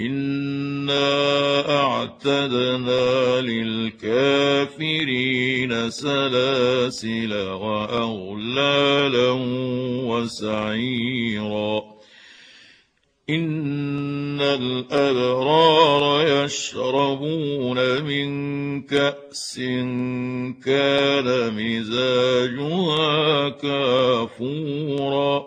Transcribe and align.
انا 0.00 1.80
اعتدنا 1.82 3.40
للكافرين 3.40 5.10
سلاسل 5.90 7.32
واغلالا 7.34 9.30
وسعيرا 10.10 11.82
ان 13.30 14.40
الابرار 14.40 16.26
يشربون 16.44 18.02
من 18.02 18.30
كاس 18.82 19.56
كان 20.64 21.54
مزاجها 21.54 23.48
كافورا 23.48 25.46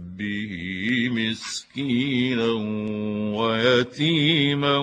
حبه 0.21 1.09
مسكينا 1.09 2.51
ويتيما 3.37 4.77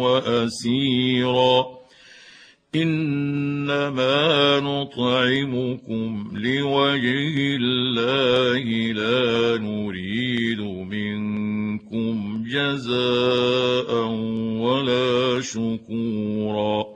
وأسيرا. 0.00 1.80
إنما 2.74 4.60
نطعمكم 4.60 6.30
لوجه 6.34 7.56
الله 7.56 8.92
لا 8.92 9.58
نريد 9.58 10.60
منكم 10.60 12.44
جزاء 12.48 13.94
ولا 14.60 15.40
شكورا. 15.40 16.89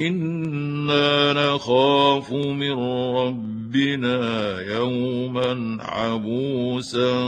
أنا 0.00 1.32
نخاف 1.32 2.32
من 2.32 2.72
ربنا 3.16 4.60
يوما 4.60 5.78
عبوسا 5.80 7.26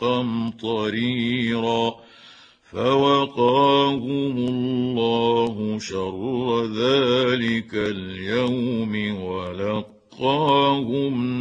قمطريرا 0.00 1.94
فوقاهم 2.70 4.36
الله 4.36 5.78
شر 5.78 6.64
ذلك 6.64 7.74
اليوم 7.74 9.22
ولقاهم 9.22 10.72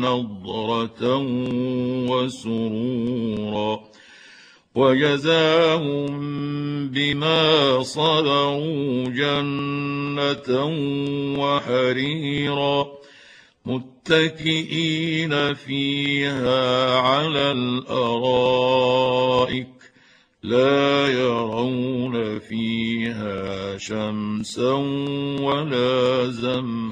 نضره 0.06 1.18
وسرورا 2.12 3.91
وجزاهم 4.76 6.08
بما 6.88 7.84
صبروا 7.84 9.06
جنة 9.06 10.66
وحريرا. 11.40 12.88
متكئين 13.66 15.54
فيها 15.54 17.00
على 17.00 17.52
الأرائك 17.52 19.68
لا 20.44 21.08
يرون 21.08 22.40
فيها 22.40 23.78
شمسا 23.78 24.72
ولا 25.42 26.28
زمهريرا. 26.28 26.92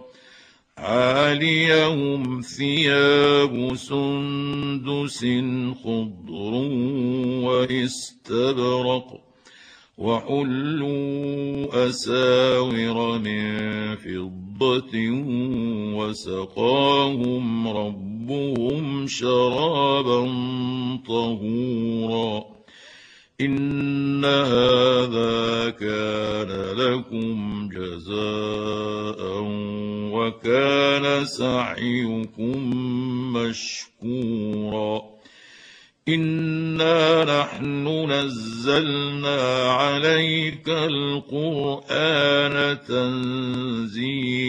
عاليهم 0.81 2.41
ثياب 2.41 3.75
سندس 3.75 5.25
خضر 5.83 6.53
واستبرق 7.45 9.21
وحلوا 9.97 11.87
أساور 11.89 13.19
من 13.19 13.95
فضة 13.95 14.93
وسقاهم 15.97 17.67
ربهم 17.67 19.07
شرابا 19.07 20.21
طهورا 21.07 22.43
إن 23.41 24.25
هذا 24.25 25.69
كان 25.69 26.49
لكم 26.77 27.69
جزاء 27.69 29.41
وكان 30.21 31.25
سعيكم 31.25 32.71
مشكورا. 33.33 35.01
انا 36.09 37.23
نحن 37.41 37.87
نزلنا 38.11 39.71
عليك 39.71 40.69
القران 40.69 41.97
تنزيلا. 42.87 44.41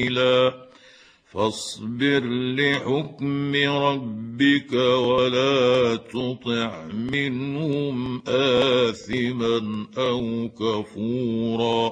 فاصبر 1.33 2.23
لحكم 2.29 3.55
ربك 3.57 4.73
ولا 4.73 5.97
تطع 5.97 6.85
منهم 6.93 8.23
اثما 8.29 9.87
أو 9.99 10.49
كفورا. 10.49 11.92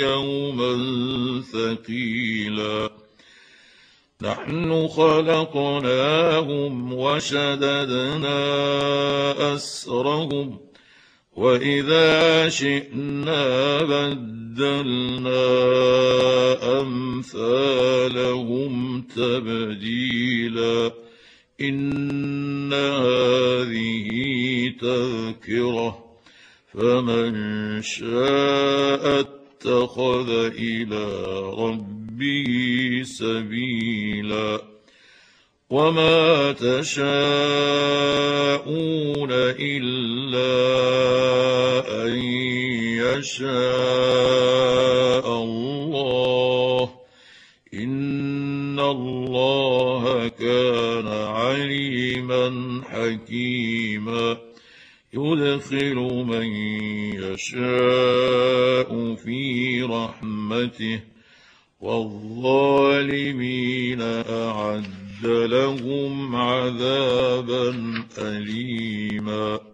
يوما 0.00 0.72
ثقيلا. 1.52 2.90
نحن 4.22 4.88
خلقناهم 4.88 6.72
وشددنا 6.92 8.34
أسرهم 9.54 10.58
وإذا 11.36 12.48
شئنا 12.48 13.82
بدلنا 13.82 15.42
أمثالهم 16.80 17.82
تبديلا. 19.16 20.90
إن 21.60 22.72
هذه 22.72 24.08
تذكرة 24.80 26.04
فمن 26.72 27.82
شاء 27.82 29.20
اتخذ 29.60 30.30
إلى 30.58 31.06
ربه 31.58 32.46
سبيلا. 33.04 34.60
وما 35.70 36.52
تشاءون 36.52 37.08
إلا 39.60 40.52
أن 42.06 42.16
يشاء 43.18 43.42
الله. 45.42 46.90
إن 47.74 48.80
الله 48.80 50.28
كان 50.28 51.08
عليما 51.08 52.80
حكيما. 52.90 54.36
يدخل 55.14 55.94
من 56.26 56.46
في 59.24 59.82
رحمته 59.82 61.00
والظالمين 61.80 63.22
أعد 64.02 64.84
لهم 65.24 66.36
عذابا 66.36 67.94
أليما. 68.18 69.69